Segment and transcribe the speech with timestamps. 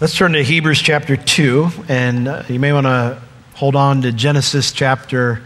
[0.00, 3.20] Let's turn to Hebrews chapter 2, and uh, you may want to
[3.54, 5.42] hold on to Genesis chapter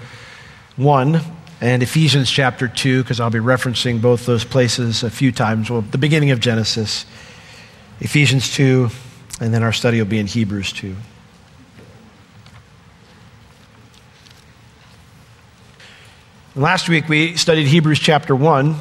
[0.77, 1.23] 1
[1.63, 5.71] and Ephesians chapter 2, because I'll be referencing both those places a few times.
[5.71, 7.07] Well, the beginning of Genesis,
[8.01, 8.91] Ephesians 2,
[9.41, 10.97] and then our study will be in Hebrews 2.
[16.57, 18.77] Last week we studied Hebrews chapter 1.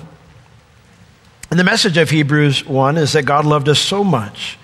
[1.49, 4.57] And the message of Hebrews 1 is that God loved us so much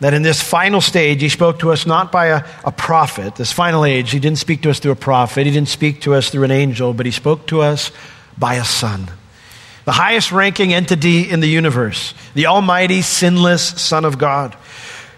[0.00, 3.36] that in this final stage, he spoke to us not by a, a, prophet.
[3.36, 6.14] This final age, he didn't speak to us through a prophet, he didn't speak to
[6.14, 7.92] us through an angel, but he spoke to us
[8.36, 9.10] by a son.
[9.84, 14.56] The highest ranking entity in the universe, the almighty, sinless Son of God,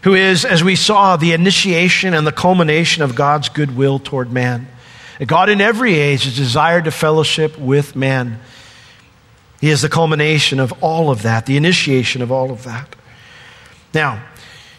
[0.03, 4.69] who is, as we saw, the initiation and the culmination of God's goodwill toward man.
[5.25, 8.41] God in every age has desired to fellowship with man.
[9.61, 12.95] He is the culmination of all of that, the initiation of all of that.
[13.95, 14.23] Now,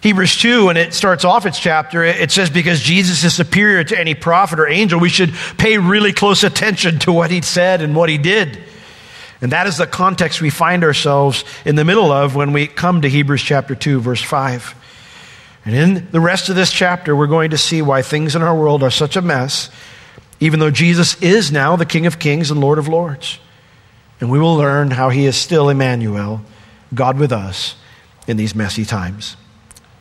[0.02, 4.00] Hebrews 2, when it starts off its chapter, it says, Because Jesus is superior to
[4.00, 7.96] any prophet or angel, we should pay really close attention to what he said and
[7.96, 8.60] what he did.
[9.42, 13.02] And that is the context we find ourselves in the middle of when we come
[13.02, 14.76] to Hebrews chapter 2, verse 5.
[15.66, 18.56] And in the rest of this chapter, we're going to see why things in our
[18.56, 19.70] world are such a mess,
[20.40, 23.40] even though Jesus is now the King of Kings and Lord of Lords.
[24.22, 26.42] And we will learn how he is still Emmanuel,
[26.94, 27.76] God with us,
[28.28, 29.36] in these messy times.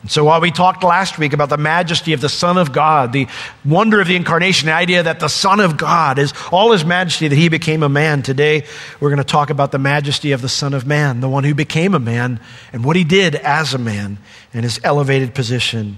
[0.07, 3.27] So while we talked last week about the majesty of the Son of God, the
[3.65, 7.27] wonder of the incarnation, the idea that the Son of God is all his majesty,
[7.27, 8.63] that he became a man, today
[8.99, 11.53] we're going to talk about the majesty of the Son of Man, the one who
[11.53, 12.39] became a man,
[12.71, 14.17] and what he did as a man,
[14.53, 15.97] and his elevated position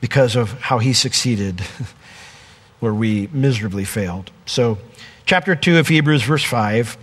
[0.00, 1.60] because of how he succeeded
[2.80, 4.30] where we miserably failed.
[4.46, 4.78] So,
[5.26, 6.96] chapter 2 of Hebrews, verse 5.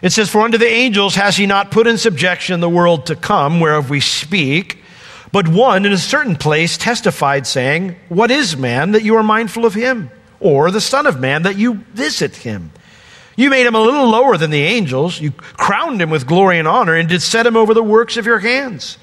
[0.00, 3.16] It says, For unto the angels has he not put in subjection the world to
[3.16, 4.77] come, whereof we speak.
[5.32, 9.66] But one in a certain place testified, saying, What is man that you are mindful
[9.66, 10.10] of him?
[10.40, 12.70] Or the Son of Man that you visit him?
[13.36, 15.20] You made him a little lower than the angels.
[15.20, 18.26] You crowned him with glory and honor and did set him over the works of
[18.26, 18.98] your hands.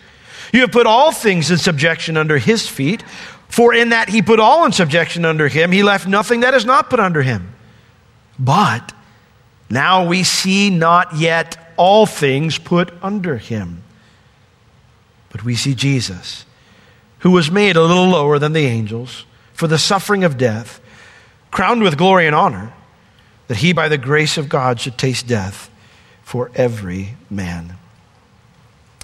[0.51, 3.01] You have put all things in subjection under his feet.
[3.47, 6.65] For in that he put all in subjection under him, he left nothing that is
[6.65, 7.53] not put under him.
[8.37, 8.93] But
[9.69, 13.83] now we see not yet all things put under him.
[15.35, 16.45] But we see Jesus,
[17.19, 20.79] who was made a little lower than the angels for the suffering of death,
[21.51, 22.71] crowned with glory and honor,
[23.49, 25.69] that he, by the grace of God, should taste death
[26.23, 27.75] for every man.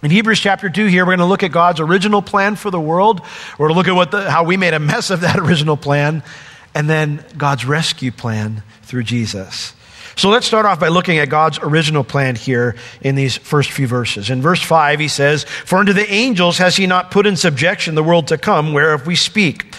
[0.02, 2.80] In Hebrews chapter 2, here we're going to look at God's original plan for the
[2.80, 3.20] world.
[3.58, 5.76] We're going to look at what the, how we made a mess of that original
[5.76, 6.24] plan,
[6.74, 9.74] and then God's rescue plan through Jesus.
[10.16, 13.88] So let's start off by looking at God's original plan here in these first few
[13.88, 14.30] verses.
[14.30, 17.96] In verse 5, he says, For unto the angels has he not put in subjection
[17.96, 19.74] the world to come, whereof we speak.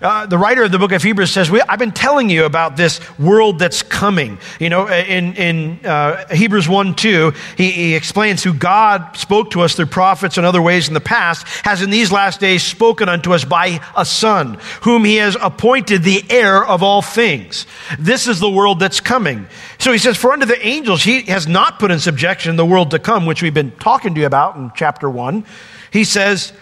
[0.00, 3.00] Uh, the writer of the book of Hebrews says, I've been telling you about this
[3.18, 4.38] world that's coming.
[4.60, 9.62] You know, in, in uh, Hebrews 1 2, he, he explains who God spoke to
[9.62, 13.08] us through prophets and other ways in the past, has in these last days spoken
[13.08, 17.66] unto us by a Son, whom he has appointed the heir of all things.
[17.98, 19.48] This is the world that's coming.
[19.78, 22.92] So he says, For unto the angels, he has not put in subjection the world
[22.92, 25.44] to come, which we've been talking to you about in chapter 1.
[25.90, 26.52] He says,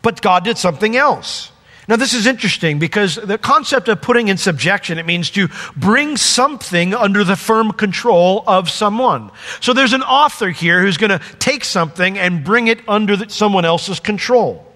[0.00, 1.51] But God did something else.
[1.92, 6.16] Now, this is interesting because the concept of putting in subjection, it means to bring
[6.16, 9.30] something under the firm control of someone.
[9.60, 13.66] So there's an author here who's going to take something and bring it under someone
[13.66, 14.66] else's control.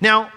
[0.00, 0.30] Now,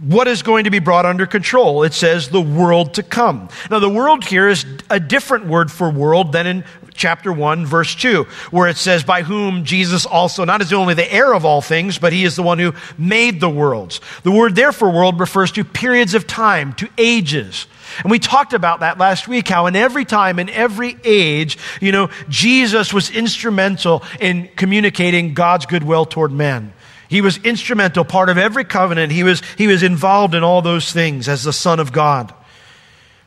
[0.00, 1.84] what is going to be brought under control?
[1.84, 3.48] It says the world to come.
[3.70, 6.64] Now, the world here is a different word for world than in
[7.00, 11.12] chapter 1, verse 2, where it says, By whom Jesus also, not as only the
[11.12, 14.00] heir of all things, but he is the one who made the worlds.
[14.22, 17.66] The word therefore world refers to periods of time, to ages.
[18.02, 21.90] And we talked about that last week, how in every time, in every age, you
[21.90, 26.72] know, Jesus was instrumental in communicating God's goodwill toward men.
[27.08, 29.10] He was instrumental, part of every covenant.
[29.10, 32.32] He was, he was involved in all those things as the Son of God.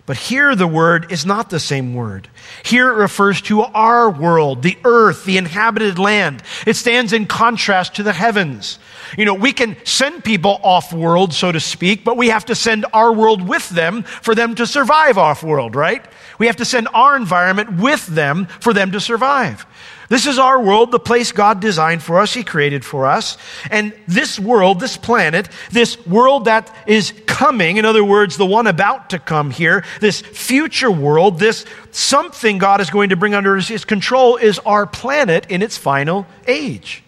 [0.06, 2.28] But here the word is not the same word.
[2.64, 6.44] Here it refers to our world, the earth, the inhabited land.
[6.68, 8.80] It stands in contrast to the heavens.
[9.18, 12.56] You know, we can send people off world, so to speak, but we have to
[12.56, 16.04] send our world with them for them to survive off world, right?
[16.38, 19.66] We have to send our environment with them for them to survive.
[20.10, 23.38] This is our world, the place God designed for us, He created for us.
[23.72, 28.68] And this world, this planet, this world that is coming, in other words, the one
[28.68, 33.58] about to come here, this future world, this something God is going to bring under
[33.58, 37.04] His control is our planet in its final age.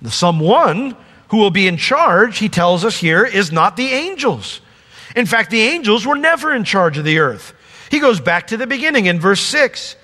[0.00, 0.96] The someone
[1.28, 4.60] who will be in charge, he tells us here, is not the angels.
[5.16, 7.54] In fact, the angels were never in charge of the earth.
[7.90, 9.96] He goes back to the beginning in verse 6.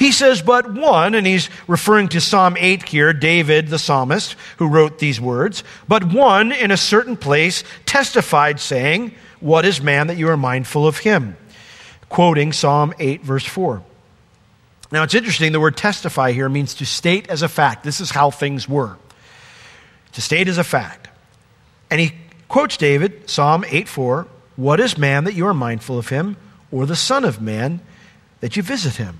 [0.00, 4.66] He says, but one, and he's referring to Psalm 8 here, David, the psalmist, who
[4.66, 10.16] wrote these words, but one in a certain place testified, saying, What is man that
[10.16, 11.36] you are mindful of him?
[12.08, 13.82] Quoting Psalm 8, verse 4.
[14.90, 17.84] Now it's interesting, the word testify here means to state as a fact.
[17.84, 18.96] This is how things were.
[20.12, 21.08] To state as a fact.
[21.90, 22.14] And he
[22.48, 24.26] quotes David, Psalm 8 4,
[24.56, 26.38] What is man that you are mindful of him,
[26.72, 27.80] or the Son of Man
[28.40, 29.18] that you visit him?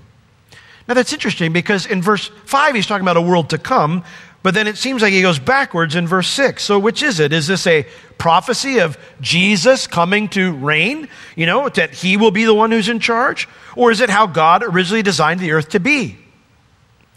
[0.87, 4.03] Now that's interesting because in verse 5 he's talking about a world to come,
[4.43, 6.63] but then it seems like he goes backwards in verse 6.
[6.63, 7.31] So which is it?
[7.31, 7.85] Is this a
[8.17, 11.07] prophecy of Jesus coming to reign?
[11.35, 13.47] You know, that he will be the one who's in charge?
[13.75, 16.17] Or is it how God originally designed the earth to be?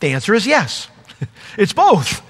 [0.01, 0.89] The answer is yes.
[1.59, 2.23] it's both.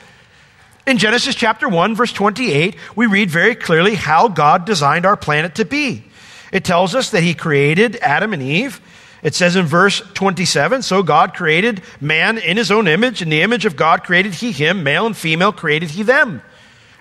[0.87, 5.56] In Genesis chapter 1, verse 28, we read very clearly how God designed our planet
[5.56, 6.04] to be.
[6.52, 8.80] It tells us that he created Adam and Eve
[9.25, 13.23] it says in verse 27 So God created man in his own image.
[13.23, 16.43] In the image of God created he him, male and female created he them.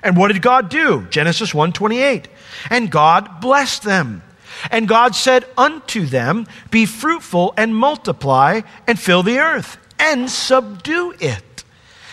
[0.02, 1.06] And what did God do?
[1.10, 2.26] Genesis 1:28.
[2.70, 4.24] And God blessed them.
[4.72, 11.14] And God said unto them, Be fruitful and multiply and fill the earth and subdue
[11.20, 11.64] it.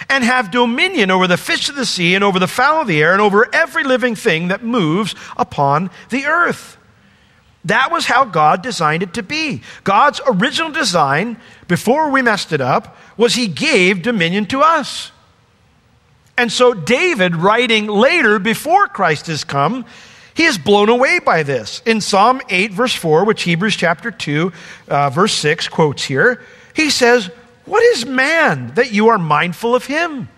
[0.08, 3.00] And have dominion over the fish of the sea and over the fowl of the
[3.00, 6.78] air and over every living thing that moves upon the earth.
[7.64, 9.62] That was how God designed it to be.
[9.84, 11.36] God's original design,
[11.68, 15.12] before we messed it up, was He gave dominion to us.
[16.38, 19.84] And so, David, writing later, before Christ has come,
[20.32, 21.82] he is blown away by this.
[21.84, 24.50] In Psalm 8, verse 4, which Hebrews chapter 2,
[24.88, 26.42] uh, verse 6 quotes here,
[26.74, 27.30] he says,
[27.66, 30.30] What is man that you are mindful of him?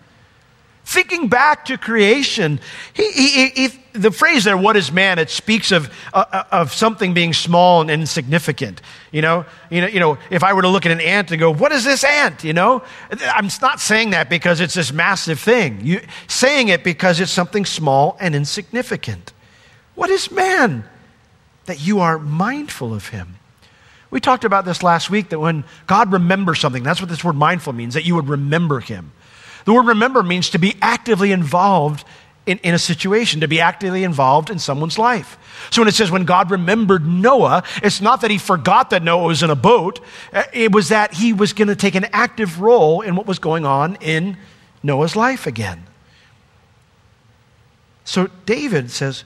[0.85, 2.59] Thinking back to creation,
[2.95, 6.73] he, he, he, the phrase there, what is man, it speaks of, uh, uh, of
[6.73, 8.81] something being small and insignificant.
[9.11, 11.39] You know, you, know, you know, if I were to look at an ant and
[11.39, 12.44] go, what is this ant?
[12.44, 12.83] You know,
[13.21, 15.81] I'm not saying that because it's this massive thing.
[15.83, 19.33] You, saying it because it's something small and insignificant.
[19.95, 20.85] What is man
[21.67, 23.37] that you are mindful of him?
[24.11, 27.37] We talked about this last week that when God remembers something, that's what this word
[27.37, 29.12] mindful means, that you would remember him.
[29.65, 32.05] The word remember means to be actively involved
[32.47, 35.39] in, in, a situation, to be actively involved in someone's life.
[35.71, 39.29] So when it says when God remembered Noah, it's not that he forgot that Noah
[39.29, 40.00] was in a boat,
[40.33, 43.39] uh, it was that he was going to take an active role in what was
[43.39, 44.37] going on in
[44.83, 45.85] Noah's life again.
[48.05, 49.25] So David says,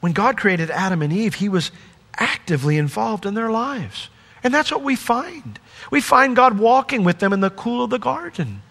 [0.00, 1.72] when God created Adam and Eve, he was
[2.16, 4.08] actively involved in their lives.
[4.44, 5.58] And that's what we find.
[5.90, 8.62] We find God walking with them in the cool of the garden.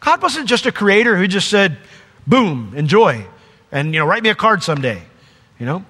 [0.00, 1.78] God wasn't just a creator who just said,
[2.28, 3.26] boom, enjoy,
[3.72, 5.02] and, you know, write me a card someday,
[5.58, 5.84] you know?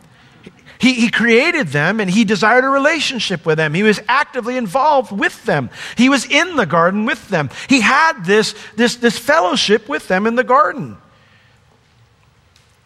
[0.81, 3.75] He, he created them and he desired a relationship with them.
[3.75, 5.71] He was actively involved with them.
[5.97, 7.51] He was in the garden with them.
[7.69, 10.97] He had this, this, this fellowship with them in the garden.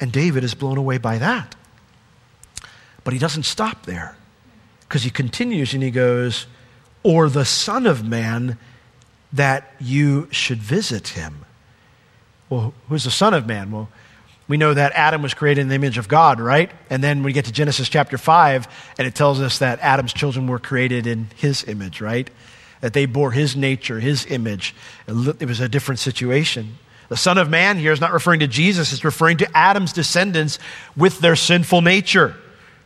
[0.00, 1.54] And David is blown away by that.
[3.04, 4.16] But he doesn't stop there
[4.80, 6.46] because he continues and he goes,
[7.02, 8.56] Or the Son of Man
[9.34, 11.44] that you should visit him.
[12.52, 13.70] Well, who's the Son of Man?
[13.70, 13.88] Well,
[14.46, 16.70] we know that Adam was created in the image of God, right?
[16.90, 20.46] And then we get to Genesis chapter 5, and it tells us that Adam's children
[20.46, 22.28] were created in his image, right?
[22.82, 24.74] That they bore his nature, his image.
[25.08, 26.76] It was a different situation.
[27.08, 30.58] The Son of Man here is not referring to Jesus, it's referring to Adam's descendants
[30.94, 32.36] with their sinful nature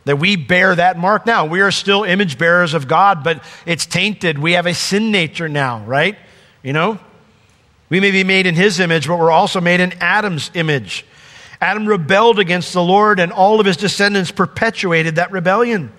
[0.05, 1.45] that we bear that mark now.
[1.45, 4.39] We are still image bearers of God, but it's tainted.
[4.39, 6.17] We have a sin nature now, right?
[6.63, 6.99] You know?
[7.89, 11.05] We may be made in his image, but we're also made in Adam's image.
[11.61, 15.91] Adam rebelled against the Lord, and all of his descendants perpetuated that rebellion.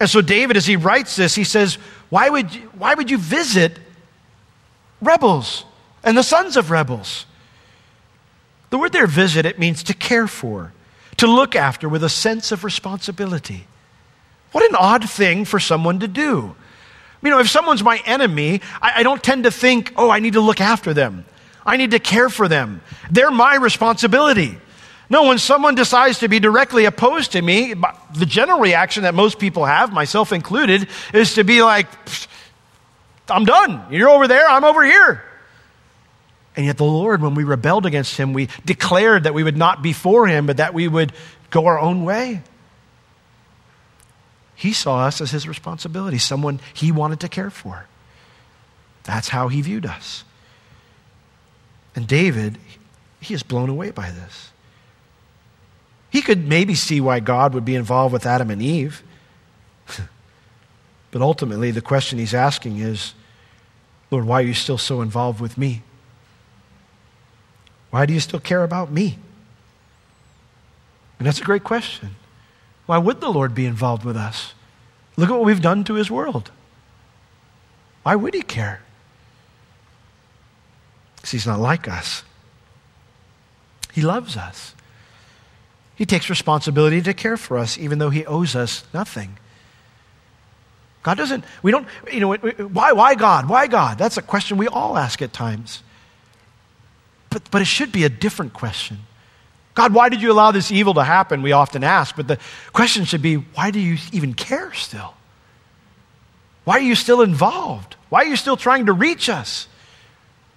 [0.00, 1.74] And so, David, as he writes this, he says,
[2.08, 3.78] Why would you, why would you visit
[5.00, 5.64] rebels
[6.02, 7.26] and the sons of rebels?
[8.70, 10.72] The word there, visit, it means to care for,
[11.18, 13.66] to look after with a sense of responsibility.
[14.52, 16.56] What an odd thing for someone to do.
[17.22, 20.32] You know, if someone's my enemy, I, I don't tend to think, oh, I need
[20.32, 21.24] to look after them.
[21.64, 22.80] I need to care for them.
[23.10, 24.58] They're my responsibility.
[25.08, 27.74] No, when someone decides to be directly opposed to me,
[28.14, 31.86] the general reaction that most people have, myself included, is to be like,
[33.28, 33.84] I'm done.
[33.90, 35.22] You're over there, I'm over here.
[36.56, 39.82] And yet, the Lord, when we rebelled against Him, we declared that we would not
[39.82, 41.12] be for Him, but that we would
[41.50, 42.42] go our own way.
[44.62, 47.86] He saw us as his responsibility, someone he wanted to care for.
[49.02, 50.22] That's how he viewed us.
[51.96, 52.58] And David,
[53.20, 54.52] he is blown away by this.
[56.10, 59.02] He could maybe see why God would be involved with Adam and Eve.
[61.10, 63.14] but ultimately, the question he's asking is
[64.12, 65.82] Lord, why are you still so involved with me?
[67.90, 69.18] Why do you still care about me?
[71.18, 72.14] And that's a great question.
[72.86, 74.54] Why would the Lord be involved with us?
[75.16, 76.50] Look at what we've done to his world.
[78.02, 78.82] Why would he care?
[81.16, 82.24] Because he's not like us.
[83.92, 84.74] He loves us.
[85.94, 89.38] He takes responsibility to care for us, even though he owes us nothing.
[91.02, 93.48] God doesn't, we don't, you know, why, why God?
[93.48, 93.98] Why God?
[93.98, 95.82] That's a question we all ask at times.
[97.30, 99.00] But, but it should be a different question.
[99.74, 101.42] God, why did you allow this evil to happen?
[101.42, 102.38] We often ask, but the
[102.72, 105.14] question should be, why do you even care still?
[106.64, 107.96] Why are you still involved?
[108.08, 109.66] Why are you still trying to reach us?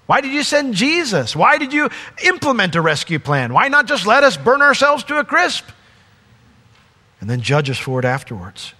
[0.05, 1.35] Why did you send Jesus?
[1.35, 1.89] Why did you
[2.23, 3.53] implement a rescue plan?
[3.53, 5.65] Why not just let us burn ourselves to a crisp?
[7.21, 8.73] And then judge us for it afterwards.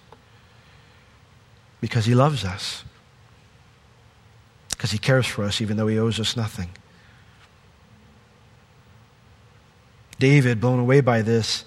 [1.80, 2.84] Because he loves us.
[4.70, 6.68] Because he cares for us, even though he owes us nothing.
[10.18, 11.64] David, blown away by this,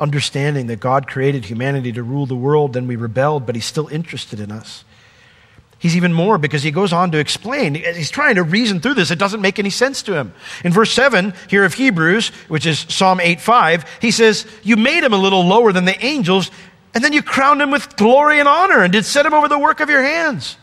[0.00, 3.88] understanding that God created humanity to rule the world, then we rebelled, but he's still
[3.88, 4.84] interested in us.
[5.78, 7.74] He's even more because he goes on to explain.
[7.74, 9.10] He's trying to reason through this.
[9.10, 10.32] It doesn't make any sense to him.
[10.64, 15.02] In verse 7 here of Hebrews, which is Psalm 8 5, he says, You made
[15.02, 16.52] him a little lower than the angels,
[16.94, 19.58] and then you crowned him with glory and honor and did set him over the
[19.58, 20.56] work of your hands.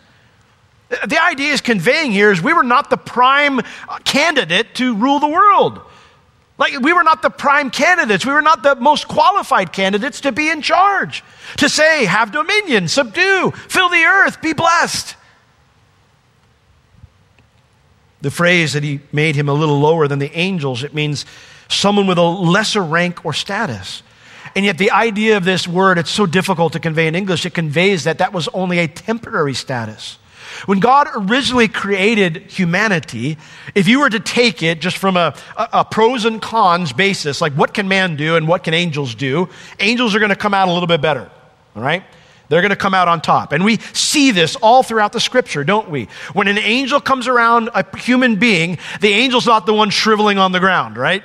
[0.89, 3.59] The idea is conveying here is we were not the prime
[4.05, 5.81] candidate to rule the world.
[6.59, 8.25] Like, we were not the prime candidates.
[8.25, 11.23] We were not the most qualified candidates to be in charge,
[11.57, 15.15] to say, have dominion, subdue, fill the earth, be blessed.
[18.21, 21.25] The phrase that he made him a little lower than the angels, it means
[21.69, 24.03] someone with a lesser rank or status.
[24.53, 27.53] And yet, the idea of this word, it's so difficult to convey in English, it
[27.53, 30.17] conveys that that was only a temporary status.
[30.65, 33.37] When God originally created humanity,
[33.75, 37.41] if you were to take it just from a, a, a, pros and cons basis,
[37.41, 39.49] like what can man do and what can angels do,
[39.79, 41.29] angels are going to come out a little bit better.
[41.75, 42.03] All right?
[42.49, 43.53] They're going to come out on top.
[43.53, 46.07] And we see this all throughout the scripture, don't we?
[46.33, 50.51] When an angel comes around a human being, the angel's not the one shriveling on
[50.51, 51.23] the ground, right?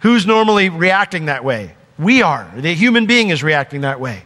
[0.00, 1.76] Who's normally reacting that way?
[1.98, 2.50] We are.
[2.56, 4.24] The human being is reacting that way.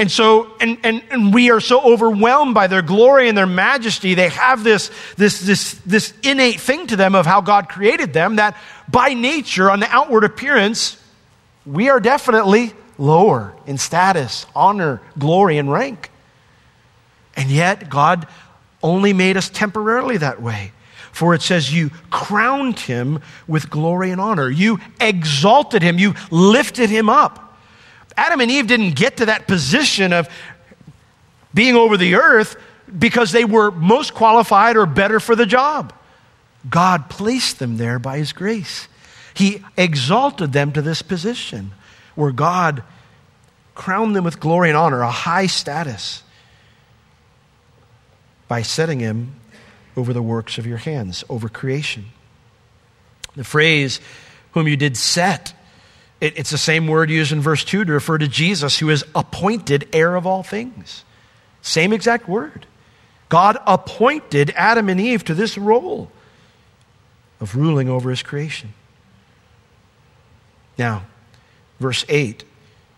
[0.00, 4.14] And so, and, and, and we are so overwhelmed by their glory and their majesty.
[4.14, 8.36] They have this, this, this, this innate thing to them of how God created them
[8.36, 8.56] that
[8.90, 10.98] by nature, on the outward appearance,
[11.66, 16.10] we are definitely lower in status, honor, glory, and rank.
[17.36, 18.26] And yet, God
[18.82, 20.72] only made us temporarily that way.
[21.12, 24.48] For it says, You crowned him with glory and honor.
[24.48, 25.98] You exalted him.
[25.98, 27.49] You lifted him up.
[28.20, 30.28] Adam and Eve didn't get to that position of
[31.54, 32.54] being over the earth
[32.98, 35.94] because they were most qualified or better for the job.
[36.68, 38.88] God placed them there by His grace.
[39.32, 41.72] He exalted them to this position
[42.14, 42.82] where God
[43.74, 46.22] crowned them with glory and honor, a high status,
[48.48, 49.32] by setting Him
[49.96, 52.04] over the works of your hands, over creation.
[53.34, 53.98] The phrase,
[54.52, 55.54] whom you did set,
[56.20, 59.04] it, it's the same word used in verse 2 to refer to Jesus, who is
[59.14, 61.04] appointed heir of all things.
[61.62, 62.66] Same exact word.
[63.28, 66.10] God appointed Adam and Eve to this role
[67.40, 68.74] of ruling over his creation.
[70.78, 71.04] Now,
[71.78, 72.44] verse 8.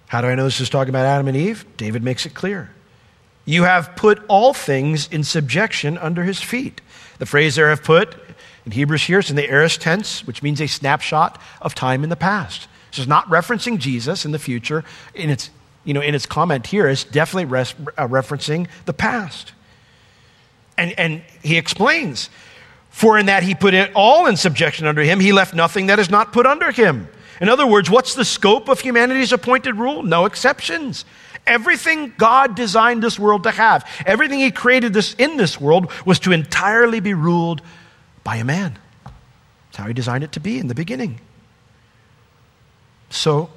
[0.07, 1.65] How do I know this is talking about Adam and Eve?
[1.77, 2.71] David makes it clear.
[3.45, 6.81] You have put all things in subjection under his feet.
[7.19, 8.15] The phrase there have put
[8.65, 12.11] in Hebrews here is in the aorist tense, which means a snapshot of time in
[12.11, 12.69] the past.
[12.93, 14.85] This is not referencing Jesus in the future.
[15.15, 15.49] In its,
[15.83, 19.53] you know, in its comment here, it's definitely res- uh, referencing the past.
[20.77, 22.29] And, and he explains,
[22.91, 25.99] for in that he put it all in subjection under him, he left nothing that
[25.99, 27.09] is not put under him.
[27.41, 30.03] In other words, what's the scope of humanity's appointed rule?
[30.03, 31.07] No exceptions.
[31.47, 36.21] Everything God designed this world to have, everything He created this in this world was
[36.21, 37.63] to entirely be ruled
[38.23, 38.79] by a man.
[39.05, 41.19] That's how He designed it to be in the beginning.
[43.13, 43.51] So,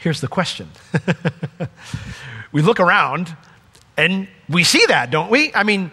[0.00, 0.70] here's the question
[2.52, 3.36] We look around
[3.96, 5.54] and we see that, don't we?
[5.54, 5.90] I mean,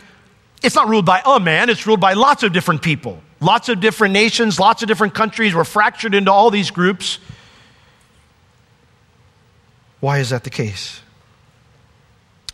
[0.63, 3.21] it's not ruled by a man, it's ruled by lots of different people.
[3.41, 5.53] Lots of different nations, lots of different countries.
[5.53, 7.19] We're fractured into all these groups.
[9.99, 11.01] Why is that the case?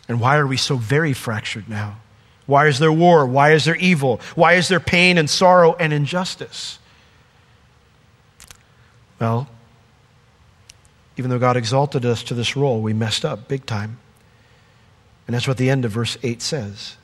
[0.08, 1.98] And why are we so very fractured now?
[2.46, 3.24] Why is there war?
[3.24, 4.20] Why is there evil?
[4.34, 6.80] Why is there pain and sorrow and injustice?
[9.20, 9.48] Well,
[11.20, 13.98] even though God exalted us to this role, we messed up big time.
[15.26, 16.96] And that's what the end of verse 8 says.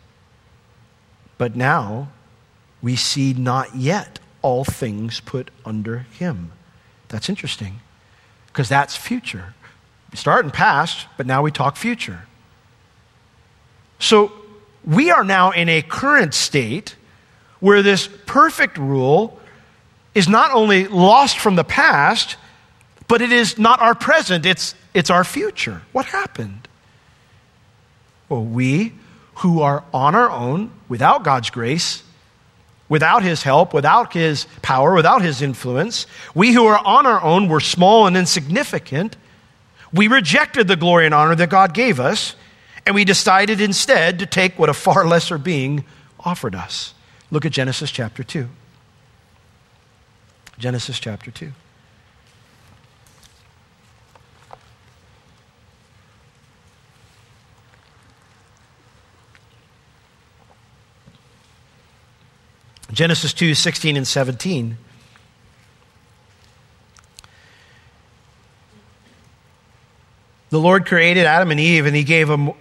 [1.37, 2.08] But now
[2.80, 6.52] we see not yet all things put under him.
[7.08, 7.80] That's interesting
[8.46, 9.52] because that's future.
[10.11, 12.23] We start in past, but now we talk future.
[13.99, 14.32] So
[14.82, 16.96] we are now in a current state
[17.61, 19.38] where this perfect rule
[20.14, 22.37] is not only lost from the past,
[23.09, 25.83] but it is not our present, it's, it's our future.
[25.93, 26.69] What happened?
[28.29, 28.93] Well, we
[29.37, 32.03] who are on our own, without God's grace,
[32.89, 37.49] without His help, without His power, without His influence, we who are on our own
[37.49, 39.17] were small and insignificant.
[39.93, 42.35] We rejected the glory and honor that God gave us,
[42.85, 45.85] and we decided instead to take what a far lesser being
[46.21, 46.95] offered us.
[47.31, 48.49] Look at Genesis chapter 2.
[50.59, 51.53] Genesis chapter 2.
[62.97, 64.79] Genesis 2 16 and 17.
[70.49, 72.53] The Lord created Adam and Eve, and He gave them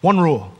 [0.00, 0.50] one rule.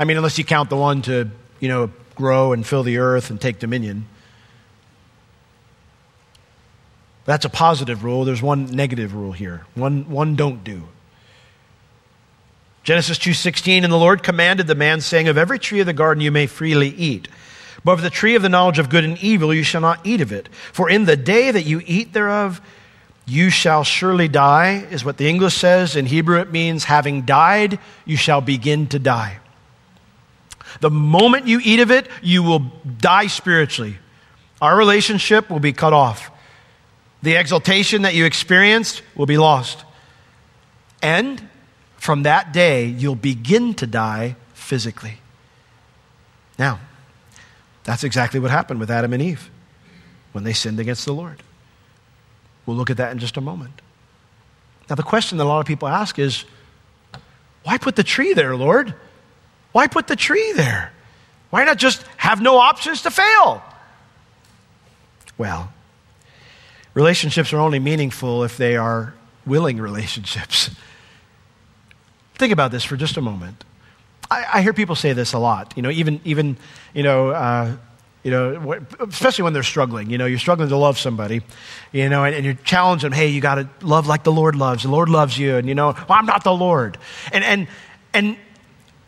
[0.00, 3.30] I mean, unless you count the one to, you know, grow and fill the earth
[3.30, 4.06] and take dominion.
[7.24, 8.24] That's a positive rule.
[8.24, 9.64] There's one negative rule here.
[9.76, 10.88] One, one don't do.
[12.84, 16.22] Genesis 2:16 and the Lord commanded the man saying of every tree of the garden
[16.22, 17.28] you may freely eat
[17.84, 20.22] but of the tree of the knowledge of good and evil you shall not eat
[20.22, 20.48] of it.
[20.72, 22.60] For in the day that you eat thereof
[23.26, 25.94] you shall surely die is what the English says.
[25.94, 29.38] In Hebrew it means having died you shall begin to die.
[30.80, 32.60] The moment you eat of it you will
[32.98, 33.98] die spiritually.
[34.62, 36.30] Our relationship will be cut off.
[37.22, 39.84] The exaltation that you experienced will be lost.
[41.02, 41.46] And
[42.04, 45.14] from that day, you'll begin to die physically.
[46.58, 46.78] Now,
[47.84, 49.48] that's exactly what happened with Adam and Eve
[50.32, 51.42] when they sinned against the Lord.
[52.66, 53.80] We'll look at that in just a moment.
[54.90, 56.44] Now, the question that a lot of people ask is
[57.62, 58.92] why put the tree there, Lord?
[59.72, 60.92] Why put the tree there?
[61.48, 63.62] Why not just have no options to fail?
[65.38, 65.72] Well,
[66.92, 69.14] relationships are only meaningful if they are
[69.46, 70.68] willing relationships.
[72.34, 73.64] Think about this for just a moment.
[74.30, 75.74] I, I hear people say this a lot.
[75.76, 76.56] You know, even even
[76.92, 77.30] you know.
[77.30, 77.76] Uh,
[78.24, 80.08] you know, especially when they're struggling.
[80.08, 81.42] You know, you're struggling to love somebody,
[81.92, 84.56] you know, and, and you challenge them, hey, you got to love like the Lord
[84.56, 84.84] loves.
[84.84, 85.56] The Lord loves you.
[85.56, 86.96] And, you know, well, I'm not the Lord.
[87.32, 87.68] And, and,
[88.14, 88.38] and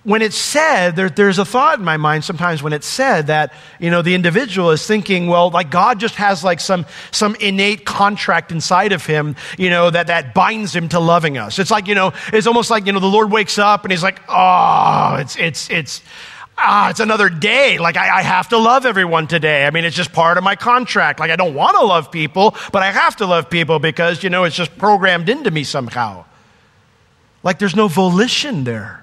[0.06, 3.52] when it's said, there, there's a thought in my mind sometimes when it's said that,
[3.80, 7.84] you know, the individual is thinking, well, like God just has like some, some innate
[7.84, 11.58] contract inside of him, you know, that, that binds him to loving us.
[11.58, 14.04] It's like, you know, it's almost like, you know, the Lord wakes up and he's
[14.04, 16.02] like, oh, it's, it's, it's,
[16.56, 17.78] ah, it's another day.
[17.78, 19.66] Like I, I have to love everyone today.
[19.66, 21.18] I mean, it's just part of my contract.
[21.18, 24.30] Like I don't want to love people, but I have to love people because, you
[24.30, 26.26] know, it's just programmed into me somehow.
[27.42, 29.02] Like there's no volition there.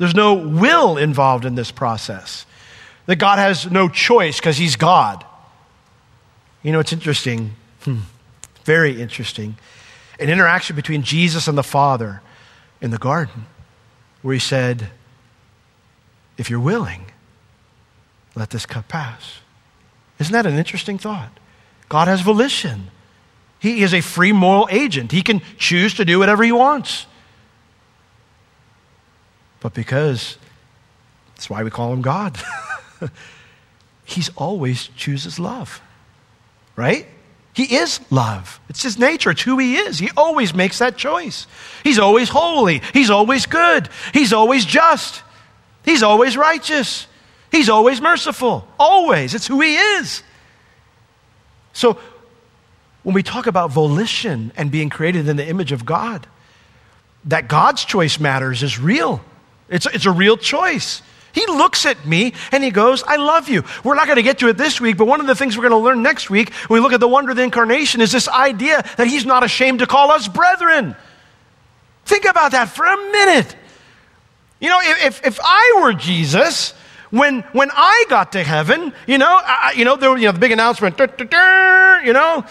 [0.00, 2.46] There's no will involved in this process.
[3.04, 5.26] That God has no choice because He's God.
[6.62, 7.98] You know, it's interesting, hmm.
[8.64, 9.58] very interesting.
[10.18, 12.22] An interaction between Jesus and the Father
[12.80, 13.44] in the garden,
[14.22, 14.88] where He said,
[16.38, 17.12] If you're willing,
[18.34, 19.40] let this cup pass.
[20.18, 21.38] Isn't that an interesting thought?
[21.90, 22.90] God has volition.
[23.58, 25.12] He is a free moral agent.
[25.12, 27.04] He can choose to do whatever he wants
[29.60, 30.38] but because
[31.34, 32.38] that's why we call him God.
[34.04, 35.80] He's always chooses love,
[36.76, 37.06] right?
[37.52, 38.60] He is love.
[38.68, 39.30] It's his nature.
[39.30, 39.98] It's who he is.
[39.98, 41.46] He always makes that choice.
[41.82, 42.80] He's always holy.
[42.92, 43.88] He's always good.
[44.14, 45.22] He's always just.
[45.84, 47.06] He's always righteous.
[47.50, 48.66] He's always merciful.
[48.78, 49.34] Always.
[49.34, 50.22] It's who he is.
[51.72, 51.98] So,
[53.02, 56.26] when we talk about volition and being created in the image of God,
[57.24, 59.22] that God's choice matters is real.
[59.70, 61.02] It's, it's a real choice.
[61.32, 63.62] He looks at me and he goes, I love you.
[63.84, 65.68] We're not going to get to it this week, but one of the things we're
[65.68, 68.10] going to learn next week when we look at the wonder of the incarnation is
[68.10, 70.96] this idea that he's not ashamed to call us brethren.
[72.04, 73.54] Think about that for a minute.
[74.60, 76.74] You know, if, if I were Jesus,
[77.10, 80.38] when, when I got to heaven, you know, I, you know, there, you know, the
[80.38, 82.44] big announcement, you know,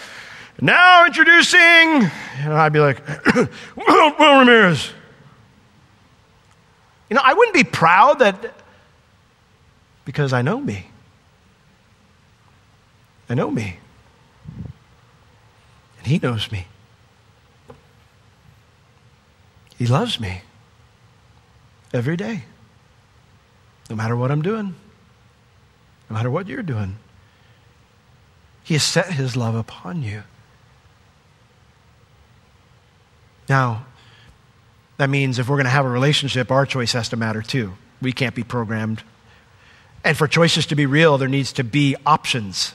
[0.60, 3.06] now introducing, and I'd be like,
[3.36, 4.90] Will, Will Ramirez.
[7.10, 8.54] You know, I wouldn't be proud that
[10.04, 10.86] because I know me.
[13.28, 13.78] I know me.
[15.98, 16.66] And He knows me.
[19.76, 20.42] He loves me
[21.92, 22.44] every day,
[23.88, 24.74] no matter what I'm doing,
[26.08, 26.96] no matter what you're doing.
[28.62, 30.22] He has set His love upon you.
[33.48, 33.86] Now,
[35.00, 37.72] that means if we're going to have a relationship, our choice has to matter too.
[38.02, 39.02] We can't be programmed.
[40.04, 42.74] And for choices to be real, there needs to be options.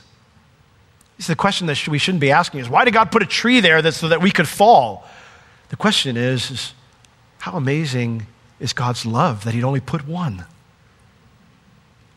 [1.20, 3.60] Is the question that we shouldn't be asking is why did God put a tree
[3.60, 5.06] there that, so that we could fall?
[5.68, 6.74] The question is, is
[7.38, 8.26] how amazing
[8.58, 10.46] is God's love that He'd only put one?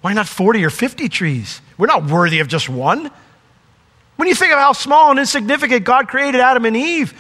[0.02, 1.62] Why not 40 or 50 trees?
[1.78, 3.12] We're not worthy of just one.
[4.16, 7.14] When you think of how small and insignificant God created Adam and Eve,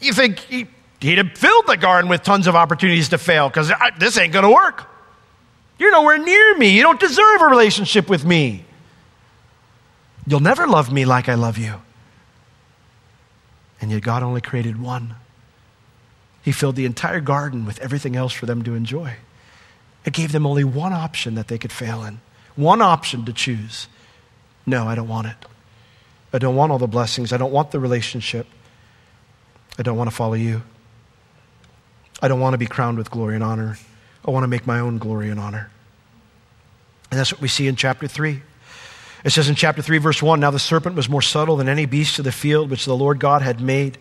[0.00, 0.68] you think
[1.00, 4.44] He'd have filled the garden with tons of opportunities to fail because this ain't going
[4.44, 4.86] to work.
[5.78, 6.76] You're nowhere near me.
[6.76, 8.64] You don't deserve a relationship with me.
[10.26, 11.80] You'll never love me like I love you.
[13.80, 15.14] And yet, God only created one.
[16.42, 19.14] He filled the entire garden with everything else for them to enjoy.
[20.04, 22.20] It gave them only one option that they could fail in,
[22.56, 23.88] one option to choose.
[24.66, 25.36] No, I don't want it.
[26.32, 27.32] I don't want all the blessings.
[27.32, 28.46] I don't want the relationship.
[29.78, 30.62] I don't want to follow you.
[32.22, 33.78] I don't want to be crowned with glory and honor.
[34.26, 35.70] I want to make my own glory and honor.
[37.10, 38.42] And that's what we see in chapter 3.
[39.24, 41.86] It says in chapter 3, verse 1 Now the serpent was more subtle than any
[41.86, 43.98] beast of the field which the Lord God had made.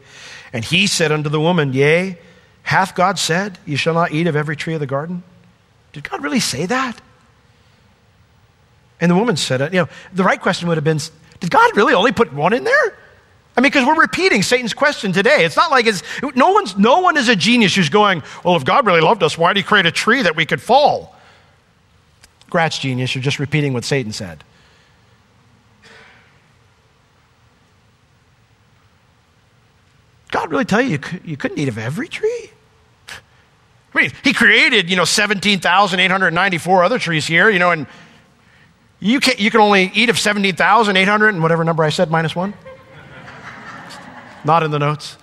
[0.54, 2.18] And he said unto the woman, Yea,
[2.64, 5.24] hath God said, You shall not eat of every tree of the garden?
[5.94, 7.02] Did God really say that?
[9.02, 9.74] And the woman said it.
[9.74, 11.00] You know, the right question would have been,
[11.40, 12.98] Did God really only put one in there?
[13.60, 15.44] I mean, because we're repeating Satan's question today.
[15.44, 16.02] It's not like it's,
[16.34, 19.38] no, one's, no one is a genius who's going, well, if God really loved us,
[19.38, 21.14] why did he create a tree that we could fall?
[22.50, 24.46] Gratz genius, you're just repeating what Satan said.
[30.32, 32.52] God really tell you you couldn't eat of every tree?
[33.10, 37.88] I mean, he created, you know, 17,894 other trees here, you know, and
[39.02, 42.54] you can, you can only eat of 17,800 and whatever number I said, minus one.
[44.44, 45.18] Not in the notes.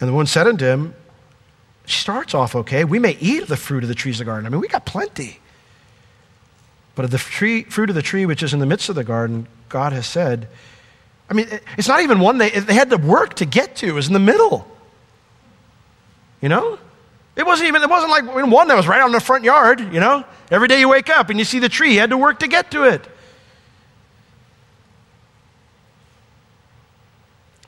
[0.00, 0.94] And the woman said unto him,
[1.86, 2.84] She starts off okay.
[2.84, 4.46] We may eat of the fruit of the trees of the garden.
[4.46, 5.38] I mean, we got plenty.
[6.94, 9.04] But of the tree, fruit of the tree which is in the midst of the
[9.04, 10.48] garden, God has said,
[11.30, 13.92] I mean, it's not even one they, they had to work to get to, it
[13.92, 14.68] was in the middle.
[16.40, 16.78] You know?
[17.36, 20.00] It wasn't even, it wasn't like one that was right on the front yard, you
[20.00, 20.24] know?
[20.50, 22.48] Every day you wake up and you see the tree, you had to work to
[22.48, 23.06] get to it.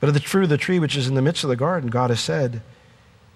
[0.05, 1.89] But of the fruit of the tree which is in the midst of the garden,
[1.89, 2.61] God has said, You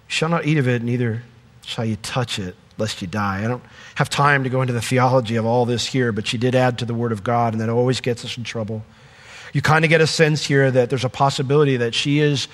[0.07, 1.23] shall not eat of it, neither
[1.65, 3.43] shall you touch it, lest you die.
[3.43, 3.63] I don't
[3.95, 6.77] have time to go into the theology of all this here, but she did add
[6.77, 8.83] to the Word of God, and that always gets us in trouble.
[9.51, 12.47] You kind of get a sense here that there's a possibility that she is,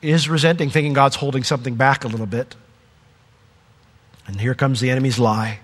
[0.00, 2.56] is resenting, thinking God's holding something back a little bit.
[4.26, 5.58] And here comes the enemy's lie.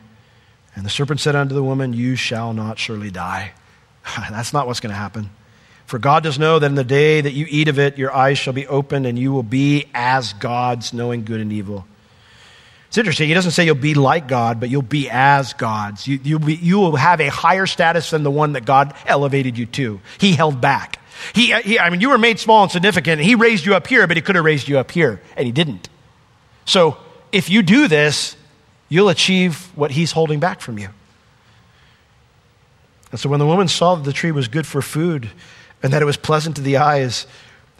[0.76, 3.52] And the serpent said unto the woman, You shall not surely die.
[4.28, 5.30] That's not what's going to happen.
[5.88, 8.36] For God does know that in the day that you eat of it, your eyes
[8.36, 11.86] shall be opened, and you will be as gods, knowing good and evil.
[12.88, 13.26] It's interesting.
[13.26, 16.06] He doesn't say you'll be like God, but you'll be as gods.
[16.06, 19.56] You, you'll be, you will have a higher status than the one that God elevated
[19.56, 19.98] you to.
[20.18, 21.00] He held back.
[21.34, 23.22] He, he, I mean, you were made small and significant.
[23.22, 25.52] He raised you up here, but he could have raised you up here, and he
[25.52, 25.88] didn't.
[26.66, 26.98] So
[27.32, 28.36] if you do this,
[28.90, 30.90] you'll achieve what he's holding back from you.
[33.10, 35.30] And so when the woman saw that the tree was good for food,
[35.82, 37.26] and that it was pleasant to the eyes.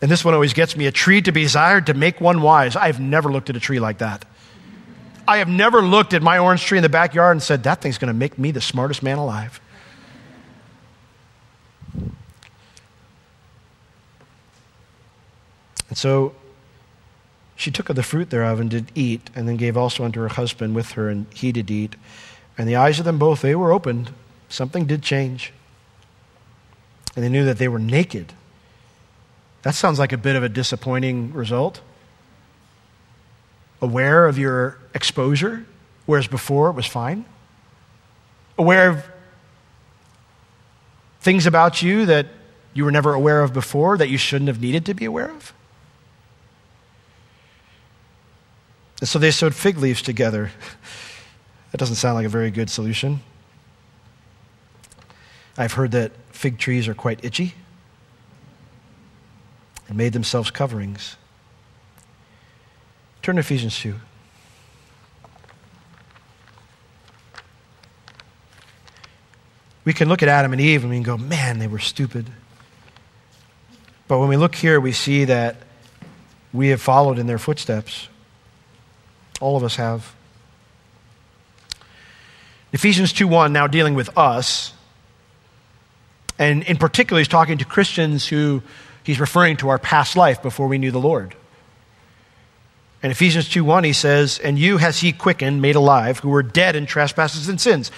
[0.01, 2.77] And this one always gets me a tree to be desired to make one wise.
[2.77, 4.25] I have never looked at a tree like that.
[5.27, 7.99] I have never looked at my orange tree in the backyard and said, that thing's
[7.99, 9.61] going to make me the smartest man alive.
[15.89, 16.35] And so
[17.57, 20.29] she took of the fruit thereof and did eat, and then gave also unto her
[20.29, 21.97] husband with her, and he did eat.
[22.57, 24.13] And the eyes of them both, they were opened.
[24.49, 25.53] Something did change
[27.15, 28.33] and they knew that they were naked.
[29.63, 31.81] That sounds like a bit of a disappointing result.
[33.81, 35.67] Aware of your exposure,
[36.07, 37.25] whereas before it was fine.
[38.57, 39.05] Aware of
[41.21, 42.27] things about you that
[42.75, 45.53] you were never aware of before that you shouldn't have needed to be aware of.
[49.01, 50.51] And so they sewed fig leaves together.
[51.73, 53.21] that doesn't sound like a very good solution.
[55.57, 57.53] I've heard that fig trees are quite itchy
[59.89, 61.17] and made themselves coverings.
[63.23, 63.97] Turn to Ephesians 2.
[69.85, 72.31] We can look at Adam and Eve and we can go, man, they were stupid.
[74.07, 75.57] But when we look here, we see that
[76.53, 78.09] we have followed in their footsteps.
[79.41, 80.15] All of us have.
[82.73, 84.73] Ephesians 2:1 now dealing with us.
[86.39, 88.63] And in particular, he's talking to Christians who
[89.03, 91.35] he's referring to our past life before we knew the Lord.
[93.03, 96.75] In Ephesians 2:1 he says, "And you has he quickened, made alive, who were dead
[96.77, 97.91] in trespasses and sins."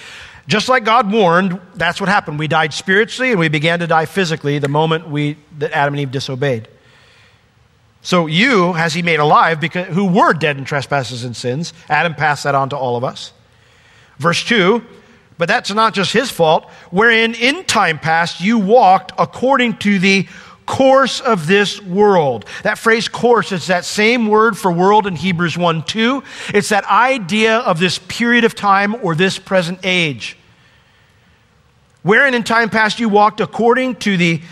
[0.46, 2.38] Just like God warned, that's what happened.
[2.38, 6.00] We died spiritually and we began to die physically the moment we that Adam and
[6.00, 6.68] Eve disobeyed.
[8.02, 11.72] So you has he made alive because who were dead in trespasses and sins.
[11.88, 13.32] Adam passed that on to all of us.
[14.18, 14.82] Verse 2,
[15.40, 20.28] but that's not just his fault, wherein in time past you walked according to the
[20.66, 22.44] course of this world.
[22.62, 26.22] That phrase course is that same word for world in Hebrews 1 2.
[26.52, 30.36] It's that idea of this period of time or this present age.
[32.02, 34.42] Wherein in time past you walked according to the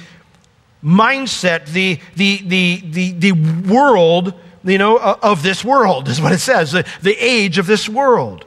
[0.83, 3.33] mindset, the, the, the, the, the
[3.70, 4.33] world,
[4.64, 8.46] you know, of this world, is what it says, the, the age of this world.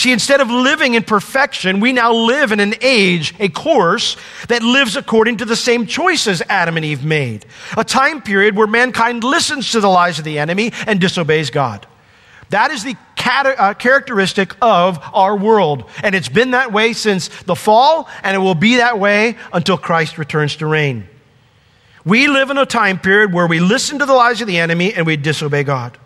[0.00, 4.16] See, instead of living in perfection, we now live in an age, a course
[4.48, 7.44] that lives according to the same choices Adam and Eve made.
[7.76, 11.86] A time period where mankind listens to the lies of the enemy and disobeys God.
[12.48, 15.84] That is the uh, characteristic of our world.
[16.02, 19.76] And it's been that way since the fall, and it will be that way until
[19.76, 21.06] Christ returns to reign.
[22.06, 24.94] We live in a time period where we listen to the lies of the enemy
[24.94, 25.98] and we disobey God.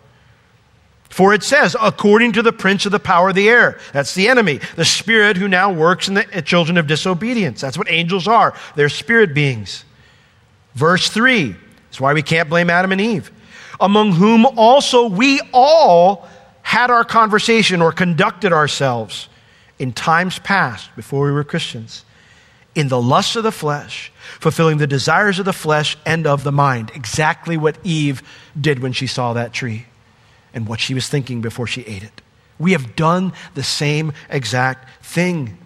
[1.15, 3.79] For it says, according to the prince of the power of the air.
[3.93, 7.61] That's the enemy, the spirit who now works in the children of disobedience.
[7.61, 8.53] That's what angels are.
[8.75, 9.85] They're spirit beings.
[10.73, 11.55] Verse 3.
[11.85, 13.31] That's why we can't blame Adam and Eve.
[13.79, 16.27] Among whom also we all
[16.63, 19.29] had our conversation or conducted ourselves
[19.79, 22.03] in times past before we were Christians
[22.75, 26.51] in the lusts of the flesh, fulfilling the desires of the flesh and of the
[26.51, 26.91] mind.
[26.93, 28.21] Exactly what Eve
[28.59, 29.85] did when she saw that tree
[30.55, 32.21] and what she was thinking before she ate it.
[32.57, 35.57] We have done the same exact thing.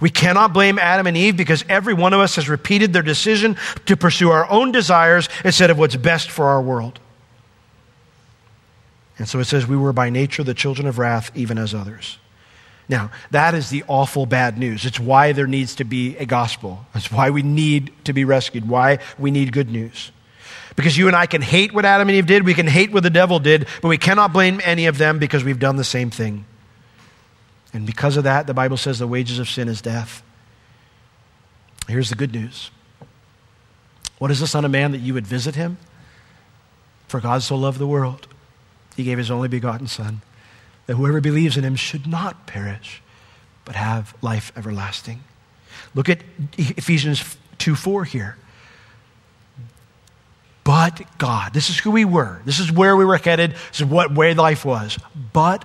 [0.00, 3.56] We cannot blame Adam and Eve because every one of us has repeated their decision
[3.86, 6.98] to pursue our own desires instead of what's best for our world.
[9.18, 12.18] And so it says, We were by nature the children of wrath, even as others.
[12.88, 14.86] Now, that is the awful bad news.
[14.86, 16.86] It's why there needs to be a gospel.
[16.94, 20.10] It's why we need to be rescued, why we need good news.
[20.78, 23.02] Because you and I can hate what Adam and Eve did, we can hate what
[23.02, 26.08] the devil did, but we cannot blame any of them because we've done the same
[26.08, 26.44] thing.
[27.72, 30.22] And because of that, the Bible says the wages of sin is death.
[31.88, 32.70] Here's the good news
[34.18, 35.78] What is the Son of Man that you would visit him?
[37.08, 38.28] For God so loved the world,
[38.94, 40.22] he gave his only begotten Son
[40.86, 43.02] that whoever believes in him should not perish,
[43.64, 45.24] but have life everlasting.
[45.96, 46.20] Look at
[46.56, 48.36] Ephesians 2 4 here.
[50.68, 52.42] But God, this is who we were.
[52.44, 53.52] This is where we were headed.
[53.52, 54.98] This is what way life was.
[55.32, 55.64] But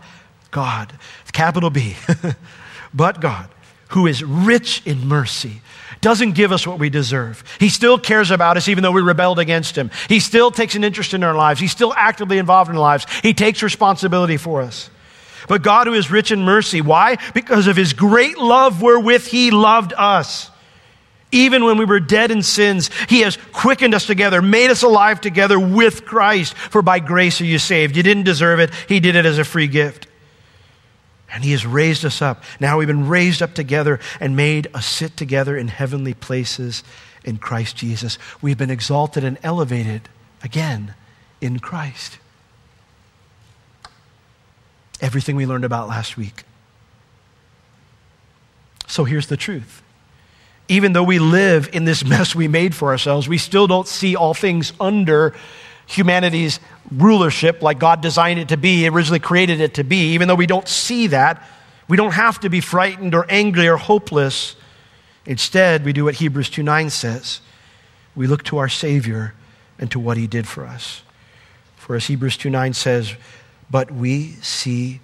[0.50, 0.94] God,
[1.34, 1.98] capital B,
[2.94, 3.50] but God,
[3.90, 5.60] who is rich in mercy,
[6.00, 7.44] doesn't give us what we deserve.
[7.60, 9.92] He still cares about us even though we rebelled against him.
[10.08, 11.60] He still takes an interest in our lives.
[11.60, 13.06] He's still actively involved in our lives.
[13.22, 14.90] He takes responsibility for us.
[15.50, 17.18] But God, who is rich in mercy, why?
[17.34, 20.50] Because of his great love wherewith he loved us.
[21.34, 25.20] Even when we were dead in sins, he has quickened us together, made us alive
[25.20, 26.54] together with Christ.
[26.54, 27.98] For by grace are you saved.
[27.98, 30.08] You didn't deserve it, he did it as a free gift.
[31.34, 32.44] And he has raised us up.
[32.60, 36.84] Now we've been raised up together and made us sit together in heavenly places
[37.26, 38.18] in Christ Jesus.
[38.42, 40.08] We've been exalted and elevated
[40.44, 40.94] again
[41.42, 42.20] in Christ
[45.04, 46.44] everything we learned about last week.
[48.88, 49.83] So here's the truth.
[50.68, 54.16] Even though we live in this mess we made for ourselves, we still don't see
[54.16, 55.34] all things under
[55.86, 56.60] humanity's
[56.92, 60.14] rulership like God designed it to be, originally created it to be.
[60.14, 61.48] Even though we don't see that,
[61.88, 64.56] we don't have to be frightened or angry or hopeless.
[65.26, 67.42] Instead, we do what Hebrews 2 9 says.
[68.16, 69.34] We look to our Savior
[69.80, 71.02] and to what He did for us.
[71.76, 73.16] For as Hebrews 2 9 says,
[73.70, 75.00] but we see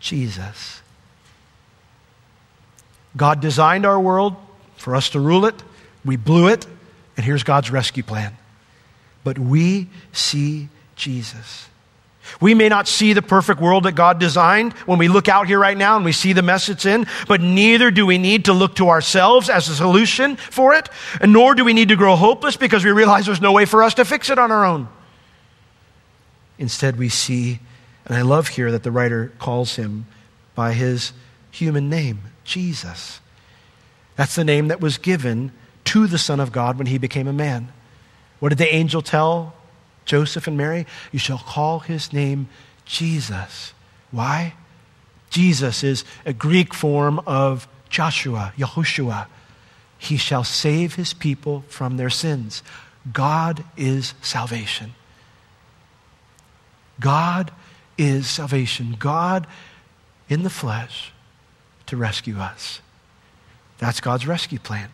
[0.00, 0.80] Jesus.
[3.16, 4.36] God designed our world
[4.76, 5.54] for us to rule it.
[6.04, 6.66] We blew it,
[7.16, 8.36] and here's God's rescue plan.
[9.24, 11.68] But we see Jesus.
[12.40, 15.60] We may not see the perfect world that God designed when we look out here
[15.60, 18.52] right now and we see the mess it's in, but neither do we need to
[18.52, 20.88] look to ourselves as a solution for it,
[21.20, 23.82] and nor do we need to grow hopeless because we realize there's no way for
[23.82, 24.88] us to fix it on our own.
[26.58, 27.60] Instead, we see
[28.06, 30.06] and I love here that the writer calls him
[30.54, 31.12] by his
[31.50, 33.20] human name, Jesus.
[34.16, 35.52] That's the name that was given
[35.84, 37.72] to the Son of God when he became a man.
[38.40, 39.54] What did the angel tell
[40.04, 40.86] Joseph and Mary?
[41.12, 42.48] You shall call his name
[42.84, 43.72] Jesus.
[44.10, 44.54] Why?
[45.30, 49.26] Jesus is a Greek form of Joshua, Yahushua.
[49.98, 52.62] He shall save his people from their sins.
[53.12, 54.94] God is salvation.
[57.00, 57.50] God
[57.98, 58.96] is salvation.
[58.98, 59.46] God
[60.28, 61.12] in the flesh
[61.86, 62.80] to rescue us.
[63.78, 64.90] That's God's rescue plan.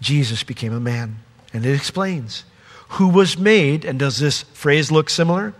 [0.00, 1.18] Jesus became a man.
[1.52, 2.44] And it explains
[2.90, 5.54] who was made, and does this phrase look similar?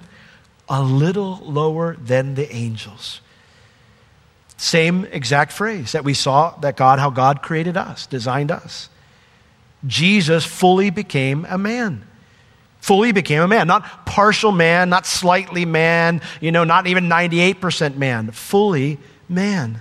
[0.69, 3.21] A little lower than the angels.
[4.57, 8.88] Same exact phrase that we saw that God, how God created us, designed us.
[9.87, 12.07] Jesus fully became a man.
[12.81, 13.66] Fully became a man.
[13.66, 18.31] Not partial man, not slightly man, you know, not even 98% man.
[18.31, 19.81] Fully man.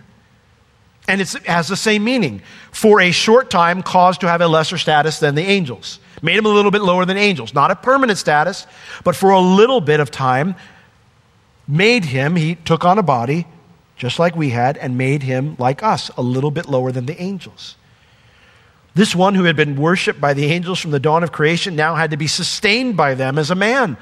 [1.08, 2.42] And it has the same meaning.
[2.72, 6.00] For a short time, caused to have a lesser status than the angels.
[6.22, 7.54] Made him a little bit lower than angels.
[7.54, 8.66] Not a permanent status,
[9.04, 10.56] but for a little bit of time,
[11.68, 13.46] made him, he took on a body,
[13.96, 17.22] just like we had, and made him like us, a little bit lower than the
[17.22, 17.76] angels.
[18.96, 21.96] This one who had been worshiped by the angels from the dawn of creation now
[21.96, 23.98] had to be sustained by them as a man.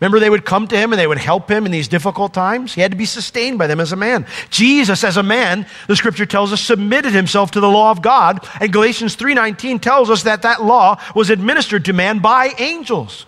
[0.00, 2.72] Remember, they would come to him and they would help him in these difficult times?
[2.72, 4.26] He had to be sustained by them as a man.
[4.48, 8.46] Jesus, as a man, the scripture tells us, submitted himself to the law of God.
[8.60, 13.26] And Galatians 3.19 tells us that that law was administered to man by angels.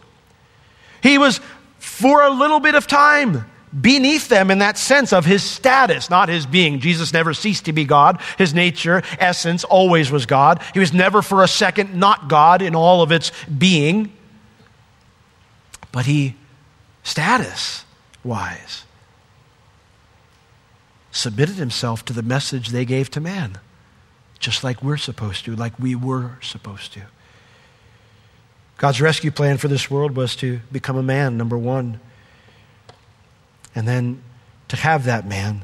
[1.03, 1.41] He was,
[1.79, 3.47] for a little bit of time,
[3.79, 6.79] beneath them in that sense of his status, not his being.
[6.79, 8.21] Jesus never ceased to be God.
[8.39, 10.63] His nature, essence, always was God.
[10.73, 14.13] He was never for a second not God in all of its being.
[15.91, 16.37] But he
[17.03, 17.85] status
[18.23, 18.85] wise,
[21.11, 23.59] submitted himself to the message they gave to man,
[24.39, 27.03] just like we're supposed to, like we were supposed to.
[28.77, 32.01] God's rescue plan for this world was to become a man, number one,
[33.75, 34.23] and then
[34.69, 35.63] to have that man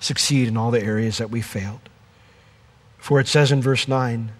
[0.00, 1.80] succeed in all the areas that we failed.
[2.98, 4.32] For it says in verse 9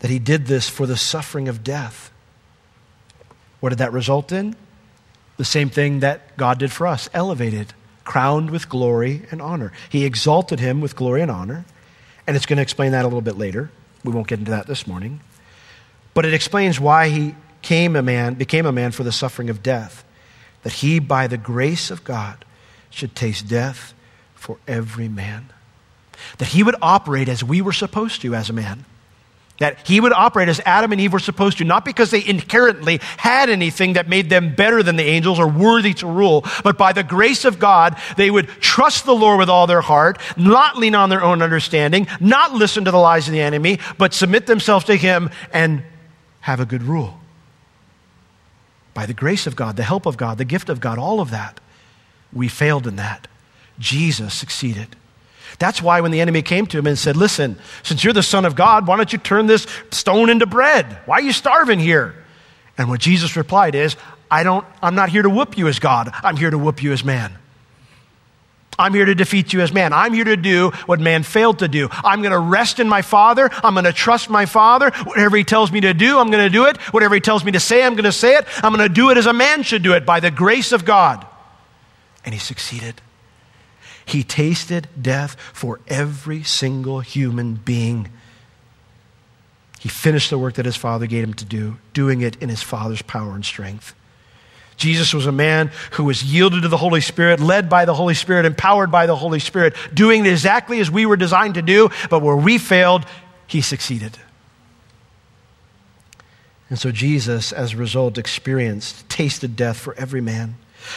[0.00, 2.10] that he did this for the suffering of death.
[3.60, 4.56] What did that result in?
[5.42, 7.74] The same thing that God did for us elevated,
[8.04, 9.72] crowned with glory and honor.
[9.88, 11.64] He exalted him with glory and honor.
[12.28, 13.68] And it's going to explain that a little bit later.
[14.04, 15.18] We won't get into that this morning.
[16.14, 19.64] But it explains why he came a man, became a man for the suffering of
[19.64, 20.04] death,
[20.62, 22.44] that he, by the grace of God,
[22.88, 23.94] should taste death
[24.36, 25.46] for every man.
[26.38, 28.84] That he would operate as we were supposed to as a man.
[29.62, 32.98] That he would operate as Adam and Eve were supposed to, not because they inherently
[33.16, 36.92] had anything that made them better than the angels or worthy to rule, but by
[36.92, 40.96] the grace of God, they would trust the Lord with all their heart, not lean
[40.96, 44.84] on their own understanding, not listen to the lies of the enemy, but submit themselves
[44.86, 45.84] to him and
[46.40, 47.20] have a good rule.
[48.94, 51.30] By the grace of God, the help of God, the gift of God, all of
[51.30, 51.60] that,
[52.32, 53.28] we failed in that.
[53.78, 54.96] Jesus succeeded.
[55.58, 58.44] That's why when the enemy came to him and said, Listen, since you're the Son
[58.44, 60.98] of God, why don't you turn this stone into bread?
[61.06, 62.14] Why are you starving here?
[62.78, 63.96] And what Jesus replied is,
[64.30, 66.10] I don't, I'm not here to whoop you as God.
[66.22, 67.36] I'm here to whoop you as man.
[68.78, 69.92] I'm here to defeat you as man.
[69.92, 71.88] I'm here to do what man failed to do.
[71.92, 73.50] I'm going to rest in my Father.
[73.62, 74.90] I'm going to trust my Father.
[75.04, 76.78] Whatever He tells me to do, I'm going to do it.
[76.92, 78.46] Whatever He tells me to say, I'm going to say it.
[78.64, 80.86] I'm going to do it as a man should do it by the grace of
[80.86, 81.26] God.
[82.24, 83.00] And He succeeded.
[84.12, 88.10] He tasted death for every single human being.
[89.80, 92.62] He finished the work that his Father gave him to do, doing it in his
[92.62, 93.94] Father's power and strength.
[94.76, 98.12] Jesus was a man who was yielded to the Holy Spirit, led by the Holy
[98.12, 102.20] Spirit, empowered by the Holy Spirit, doing exactly as we were designed to do, but
[102.20, 103.06] where we failed,
[103.46, 104.18] he succeeded.
[106.68, 110.56] And so Jesus, as a result, experienced, tasted death for every man.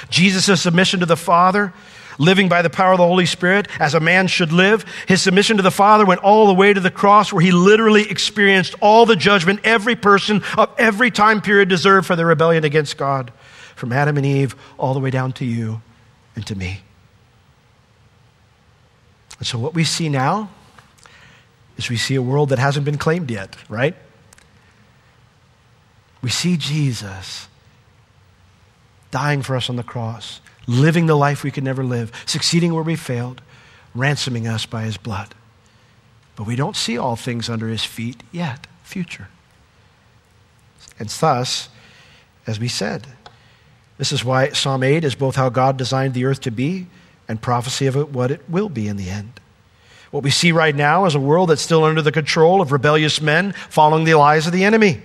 [0.09, 1.71] Jesus' submission to the Father
[2.17, 4.85] living by the power of the Holy Spirit as a man should live.
[5.07, 8.09] His submission to the Father went all the way to the cross where he literally
[8.09, 12.97] experienced all the judgment every person of every time period deserved for their rebellion against
[12.97, 13.31] God,
[13.75, 15.81] from Adam and Eve all the way down to you
[16.35, 16.81] and to me.
[19.37, 20.49] And so what we see now
[21.77, 23.95] is we see a world that hasn't been claimed yet, right?
[26.21, 27.47] We see Jesus
[29.11, 32.83] dying for us on the cross living the life we could never live, succeeding where
[32.83, 33.41] we failed,
[33.93, 35.35] ransoming us by his blood.
[36.35, 39.29] But we don't see all things under his feet yet, future.
[40.99, 41.69] And thus,
[42.47, 43.07] as we said,
[43.97, 46.87] this is why Psalm 8 is both how God designed the earth to be
[47.27, 49.39] and prophecy of it, what it will be in the end.
[50.11, 53.21] What we see right now is a world that's still under the control of rebellious
[53.21, 55.01] men following the lies of the enemy.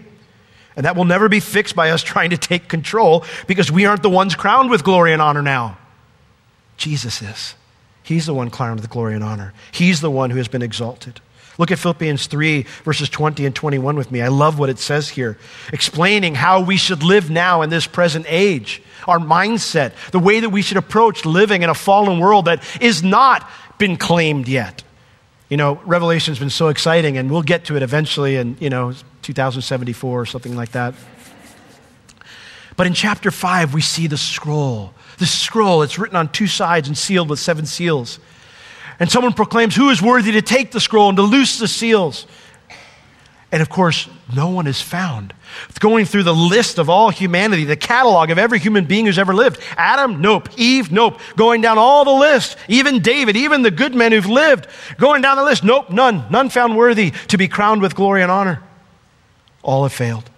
[0.76, 4.02] And that will never be fixed by us trying to take control because we aren't
[4.02, 5.78] the ones crowned with glory and honor now.
[6.76, 7.54] Jesus is.
[8.02, 9.52] He's the one crowned with glory and honor.
[9.72, 11.20] He's the one who has been exalted.
[11.58, 14.22] Look at Philippians 3, verses 20 and 21 with me.
[14.22, 15.36] I love what it says here,
[15.72, 20.48] explaining how we should live now in this present age, our mindset, the way that
[20.48, 23.46] we should approach living in a fallen world that is not
[23.76, 24.82] been claimed yet.
[25.50, 28.94] You know, Revelation's been so exciting, and we'll get to it eventually in, you know,
[29.22, 30.94] 2074 or something like that.
[32.76, 34.94] But in chapter 5, we see the scroll.
[35.18, 38.20] The scroll, it's written on two sides and sealed with seven seals.
[39.00, 42.26] And someone proclaims, Who is worthy to take the scroll and to loose the seals?
[43.52, 45.34] And of course, no one is found.
[45.80, 49.34] Going through the list of all humanity, the catalog of every human being who's ever
[49.34, 49.60] lived.
[49.76, 50.48] Adam, nope.
[50.56, 51.18] Eve, nope.
[51.36, 52.56] Going down all the list.
[52.68, 54.68] Even David, even the good men who've lived.
[54.98, 56.24] Going down the list, nope, none.
[56.30, 58.62] None found worthy to be crowned with glory and honor.
[59.62, 60.30] All have failed.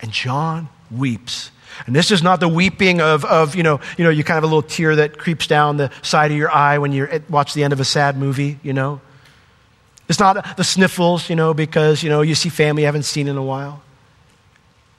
[0.00, 1.50] And John weeps.
[1.86, 4.44] And this is not the weeping of, of you, know, you know, you kind of
[4.44, 7.64] a little tear that creeps down the side of your eye when you watch the
[7.64, 9.00] end of a sad movie, you know.
[10.10, 13.28] It's not the sniffles, you know, because, you know, you see family you haven't seen
[13.28, 13.80] in a while.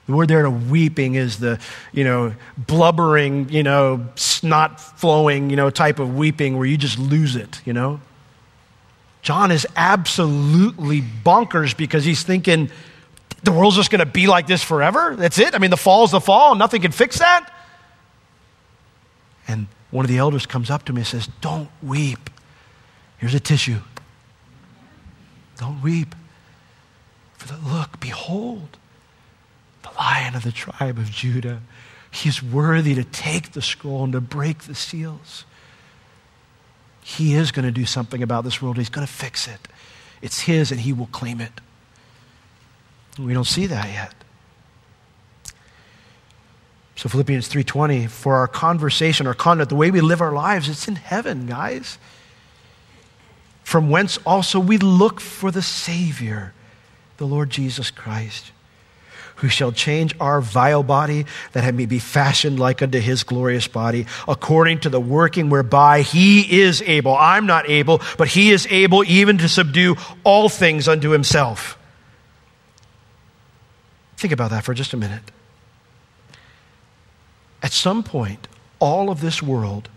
[0.08, 1.60] The word there to weeping is the,
[1.92, 6.98] you know, blubbering, you know, snot flowing, you know, type of weeping where you just
[6.98, 8.00] lose it, you know.
[9.22, 12.72] John is absolutely bonkers because he's thinking
[13.44, 15.18] the world's just going to be like this forever.
[15.18, 15.54] That's it.
[15.54, 17.52] I mean, the fall's the fall, nothing can fix that.
[19.46, 22.30] And one of the elders comes up to me and says, Don't weep.
[23.18, 23.80] Here's a tissue.
[25.62, 26.16] Don't weep.
[27.38, 28.78] For the look, behold,
[29.84, 31.62] the lion of the tribe of Judah.
[32.10, 35.46] He is worthy to take the scroll and to break the seals.
[37.04, 38.78] He is going to do something about this world.
[38.78, 39.68] He's going to fix it.
[40.20, 41.62] It's his and he will claim it.
[43.20, 44.16] We don't see that yet.
[46.96, 50.88] So Philippians 3:20 for our conversation, our conduct, the way we live our lives, it's
[50.88, 52.00] in heaven, guys
[53.72, 56.52] from whence also we look for the Savior,
[57.16, 58.52] the Lord Jesus Christ,
[59.38, 63.70] who shall change our vile body that it may be fashioned like unto his glorious
[63.70, 67.16] body, according to the working whereby he is able.
[67.16, 69.96] I'm not able, but he is able even to subdue
[70.26, 71.78] all things unto himself.
[74.18, 75.32] Think about that for just a minute.
[77.64, 78.50] At some point,
[78.80, 79.88] all of this world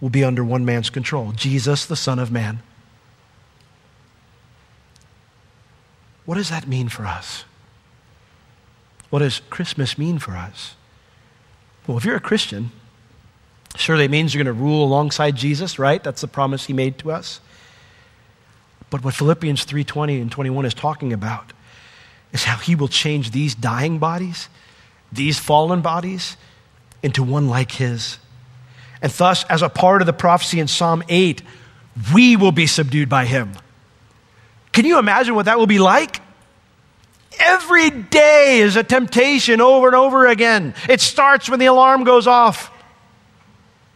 [0.00, 2.62] will be under one man's control Jesus, the Son of Man.
[6.24, 7.44] What does that mean for us?
[9.10, 10.74] What does Christmas mean for us?
[11.86, 12.70] Well, if you're a Christian,
[13.76, 16.02] surely it means you're going to rule alongside Jesus, right?
[16.02, 17.40] That's the promise he made to us.
[18.90, 21.52] But what Philippians 3:20 and 21 is talking about
[22.32, 24.48] is how he will change these dying bodies,
[25.10, 26.36] these fallen bodies
[27.02, 28.18] into one like his.
[29.00, 31.42] And thus as a part of the prophecy in Psalm 8,
[32.14, 33.52] we will be subdued by him.
[34.72, 36.20] Can you imagine what that will be like?
[37.38, 40.74] Every day is a temptation over and over again.
[40.88, 42.70] It starts when the alarm goes off.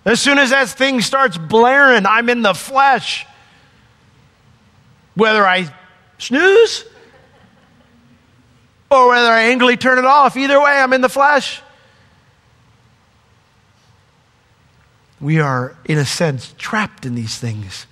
[0.05, 3.27] As soon as that thing starts blaring, I'm in the flesh.
[5.15, 5.73] Whether I
[6.19, 6.85] snooze
[8.91, 11.61] or whether I angrily turn it off, either way, I'm in the flesh.
[15.21, 17.87] We are, in a sense, trapped in these things.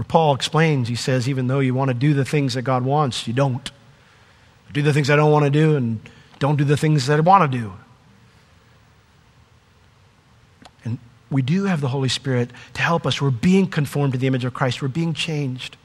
[0.00, 2.86] Where Paul explains, he says, even though you want to do the things that God
[2.86, 3.70] wants, you don't.
[4.72, 6.00] Do the things I don't want to do and
[6.38, 7.74] don't do the things that I want to do.
[10.86, 10.98] And
[11.30, 13.20] we do have the Holy Spirit to help us.
[13.20, 15.76] We're being conformed to the image of Christ, we're being changed.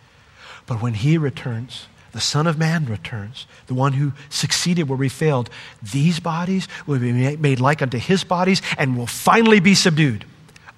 [0.66, 5.10] But when He returns, the Son of Man returns, the one who succeeded where we
[5.10, 5.50] failed,
[5.84, 10.24] these bodies will be made like unto His bodies and will finally be subdued.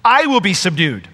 [0.04, 1.06] I will be subdued.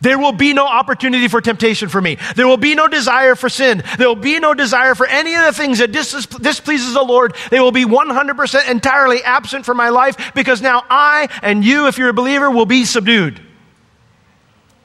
[0.00, 2.18] There will be no opportunity for temptation for me.
[2.34, 3.82] There will be no desire for sin.
[3.96, 7.34] There will be no desire for any of the things that dis- displeases the Lord.
[7.50, 11.96] They will be 100% entirely absent from my life because now I and you, if
[11.96, 13.40] you're a believer, will be subdued.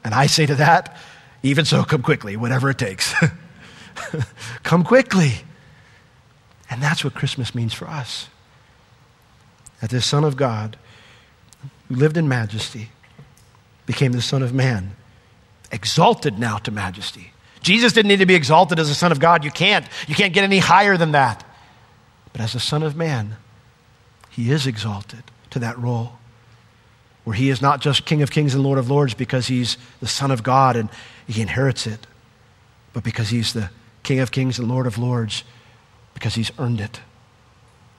[0.04, 0.96] And I say to that,
[1.42, 3.14] even so, come quickly, whatever it takes.
[4.62, 5.32] come quickly.
[6.70, 8.28] And that's what Christmas means for us.
[9.80, 10.76] That the Son of God,
[11.88, 12.90] who lived in majesty,
[13.86, 14.94] became the Son of Man
[15.70, 17.32] exalted now to majesty.
[17.62, 19.44] Jesus didn't need to be exalted as the Son of God.
[19.44, 19.86] You can't.
[20.08, 21.44] You can't get any higher than that.
[22.32, 23.36] But as the Son of Man,
[24.30, 26.12] he is exalted to that role
[27.24, 30.06] where he is not just King of Kings and Lord of Lords because he's the
[30.06, 30.88] Son of God and
[31.26, 32.06] he inherits it,
[32.92, 33.70] but because he's the
[34.02, 35.44] King of Kings and Lord of Lords
[36.14, 37.00] because he's earned it.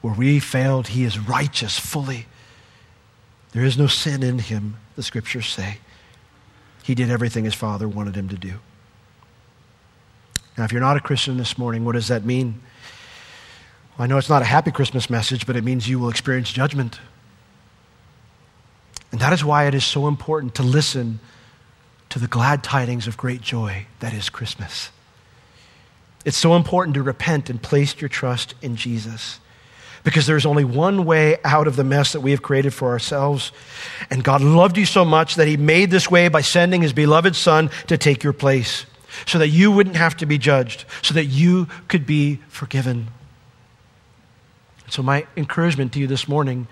[0.02, 2.26] Where we failed, he is righteous fully.
[3.52, 5.78] There is no sin in him, the scriptures say.
[6.92, 8.56] He did everything his father wanted him to do.
[10.58, 12.60] Now, if you're not a Christian this morning, what does that mean?
[13.92, 16.52] Well, I know it's not a happy Christmas message, but it means you will experience
[16.52, 17.00] judgment.
[19.14, 21.22] And that is why it is so important to listen
[22.10, 24.90] to the glad tidings of great joy that is Christmas.
[26.26, 29.40] It's so important to repent and place your trust in Jesus
[30.04, 33.52] because there's only one way out of the mess that we have created for ourselves.
[34.10, 37.36] And God loved you so much that He made this way by sending His beloved
[37.36, 38.86] Son to take your place
[39.26, 43.10] so that you wouldn't have to be judged, so that you could be forgiven.
[44.90, 46.68] So, my encouragement to you this morning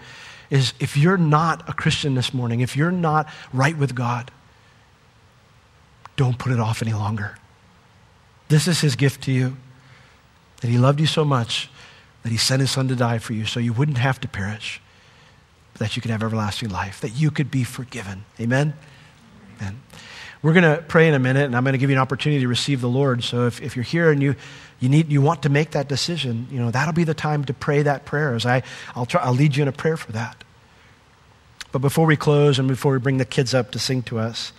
[0.49, 4.31] is if you're not a Christian this morning, if you're not right with God,
[6.15, 7.37] don't put it off any longer.
[8.47, 9.57] This is His gift to you
[10.61, 11.69] that He loved you so much
[12.23, 14.81] that He sent His Son to die for you so you wouldn't have to perish,
[15.73, 18.25] but that you could have everlasting life, that you could be forgiven.
[18.39, 18.73] Amen?
[19.57, 19.81] Amen.
[20.41, 22.41] We're going to pray in a minute, and I'm going to give you an opportunity
[22.41, 23.23] to receive the Lord.
[23.23, 24.35] So if, if you're here and you,
[24.79, 27.53] you, need, you want to make that decision, you know, that'll be the time to
[27.53, 28.33] pray that prayer.
[28.33, 28.63] As I,
[28.95, 30.41] I'll, try, I'll lead you in a prayer for that.
[31.71, 34.53] But before we close and before we bring the kids up to sing to us,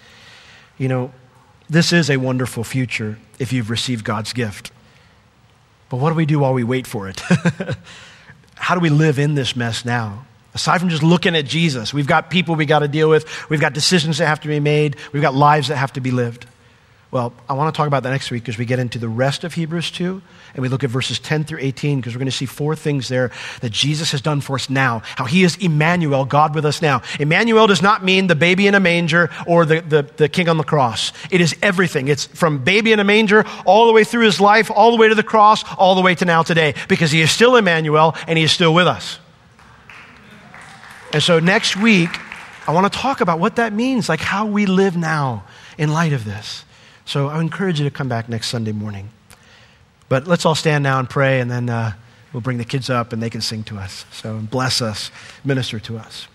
[0.76, 1.12] you know,
[1.68, 4.70] this is a wonderful future if you've received God's gift.
[5.90, 7.20] But what do we do while we wait for it?
[8.54, 10.24] How do we live in this mess now?
[10.54, 13.60] Aside from just looking at Jesus, we've got people we got to deal with, we've
[13.60, 16.46] got decisions that have to be made, we've got lives that have to be lived.
[17.10, 19.44] Well, I want to talk about that next week as we get into the rest
[19.44, 20.22] of Hebrews 2
[20.54, 23.08] and we look at verses 10 through 18 because we're going to see four things
[23.08, 23.30] there
[23.60, 25.02] that Jesus has done for us now.
[25.16, 27.02] How he is Emmanuel, God with us now.
[27.18, 30.56] Emmanuel does not mean the baby in a manger or the, the, the king on
[30.56, 31.12] the cross.
[31.30, 32.08] It is everything.
[32.08, 35.08] It's from baby in a manger all the way through his life, all the way
[35.08, 38.38] to the cross, all the way to now today because he is still Emmanuel and
[38.38, 39.18] he is still with us.
[41.12, 42.10] And so next week,
[42.66, 45.44] I want to talk about what that means, like how we live now
[45.76, 46.64] in light of this.
[47.04, 49.10] So I encourage you to come back next Sunday morning.
[50.10, 51.92] But let's all stand now and pray, and then uh,
[52.32, 54.04] we'll bring the kids up and they can sing to us.
[54.12, 55.10] So bless us,
[55.44, 56.26] minister to us.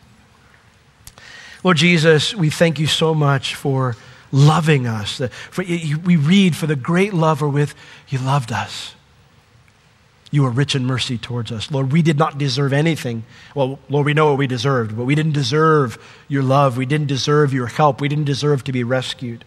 [1.62, 3.98] Lord Jesus, we thank you so much for
[4.32, 5.22] loving us.
[5.52, 7.74] For, we read, for the great love wherewith
[8.08, 8.96] you loved us.
[10.32, 11.70] You are rich in mercy towards us.
[11.70, 13.26] Lord, we did not deserve anything.
[13.56, 15.98] Well, Lord, we know what we deserved, but we didn't deserve
[16.30, 16.78] your love.
[16.78, 18.00] We didn't deserve your help.
[18.00, 19.44] We didn't deserve to be rescued.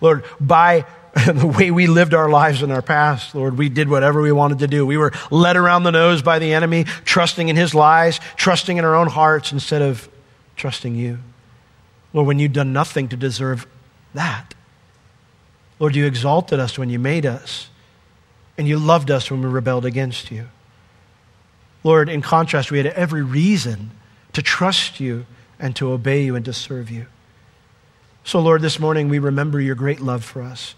[0.00, 0.84] Lord, by
[1.26, 4.58] the way we lived our lives in our past, Lord, we did whatever we wanted
[4.60, 4.84] to do.
[4.84, 8.84] We were led around the nose by the enemy, trusting in his lies, trusting in
[8.84, 10.08] our own hearts instead of
[10.56, 11.18] trusting you.
[12.12, 13.66] Lord, when you'd done nothing to deserve
[14.14, 14.54] that.
[15.78, 17.68] Lord, you exalted us when you made us,
[18.58, 20.48] and you loved us when we rebelled against you.
[21.84, 23.90] Lord, in contrast, we had every reason
[24.32, 25.26] to trust you
[25.60, 27.06] and to obey you and to serve you.
[28.24, 30.74] So, Lord, this morning we remember your great love for us.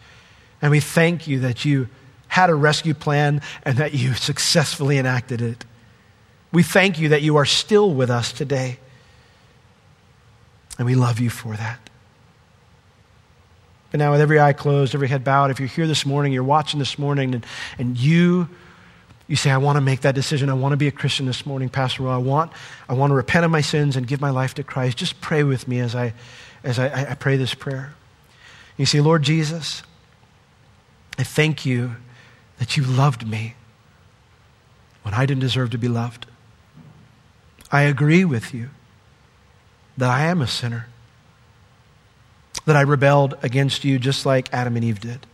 [0.63, 1.89] And we thank you that you
[2.29, 5.65] had a rescue plan and that you successfully enacted it.
[6.53, 8.79] We thank you that you are still with us today.
[10.79, 11.79] And we love you for that.
[13.91, 16.43] But now, with every eye closed, every head bowed, if you're here this morning, you're
[16.43, 17.47] watching this morning, and,
[17.79, 18.49] and you,
[19.29, 20.51] you say, I want to make that decision.
[20.51, 22.11] I want to be a Christian this morning, Pastor Will.
[22.11, 22.53] I want,
[22.89, 24.99] I want to repent of my sins and give my life to Christ.
[24.99, 26.15] Just pray with me as I,
[26.65, 27.95] as I, I pray this prayer.
[28.77, 29.83] You see, Lord Jesus,
[31.19, 31.97] I thank you
[32.59, 33.55] that you loved me
[35.03, 36.27] when I didn't deserve to be loved.
[37.71, 38.71] I agree with you
[39.97, 40.89] that I am a sinner,
[42.65, 45.27] that I rebelled against you just like Adam and Eve did.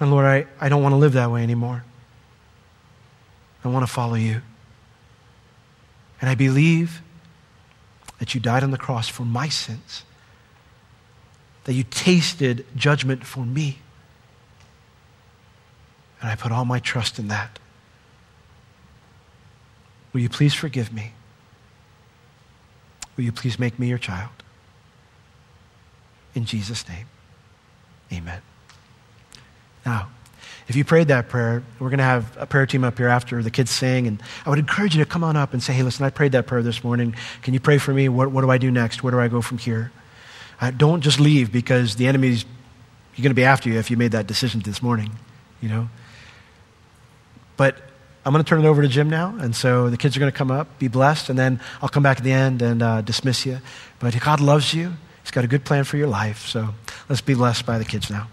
[0.00, 1.84] And Lord, I, I don't want to live that way anymore.
[3.64, 4.40] I want to follow you.
[6.20, 7.02] And I believe
[8.18, 10.04] that you died on the cross for my sins
[11.70, 13.78] that you tasted judgment for me.
[16.20, 17.60] And I put all my trust in that.
[20.12, 21.12] Will you please forgive me?
[23.16, 24.32] Will you please make me your child?
[26.34, 27.06] In Jesus' name,
[28.12, 28.42] amen.
[29.86, 30.08] Now,
[30.66, 33.44] if you prayed that prayer, we're going to have a prayer team up here after
[33.44, 34.08] the kids sing.
[34.08, 36.32] And I would encourage you to come on up and say, hey, listen, I prayed
[36.32, 37.14] that prayer this morning.
[37.42, 38.08] Can you pray for me?
[38.08, 39.04] What, what do I do next?
[39.04, 39.92] Where do I go from here?
[40.60, 42.44] Uh, don't just leave because the enemy's
[43.14, 45.10] you're going to be after you if you made that decision this morning,
[45.60, 45.88] you know.
[47.56, 47.76] But
[48.24, 50.32] I'm going to turn it over to Jim now, and so the kids are going
[50.32, 53.00] to come up, be blessed, and then I'll come back at the end and uh,
[53.00, 53.60] dismiss you.
[53.98, 56.46] But God loves you; He's got a good plan for your life.
[56.46, 56.74] So
[57.08, 58.28] let's be blessed by the kids now.